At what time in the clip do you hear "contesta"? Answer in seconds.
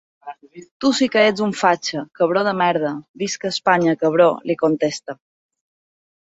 4.65-5.17